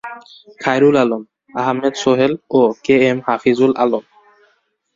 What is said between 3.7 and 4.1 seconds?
Alam.